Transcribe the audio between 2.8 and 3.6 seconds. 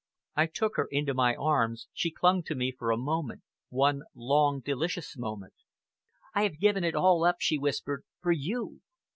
a moment